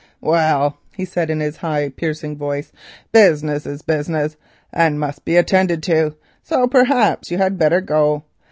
[0.19, 2.71] "Well," he said, in his high, piercing voice,
[3.11, 4.35] "business is business,
[4.73, 8.23] and must be attended to, so perhaps you had better go.